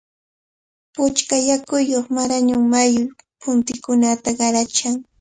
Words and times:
Puchka 0.93 1.35
yakuyuq 1.49 2.05
Marañón 2.15 2.63
mayu 2.73 3.03
muntikunata 3.43 4.29
qarachan. 4.39 4.95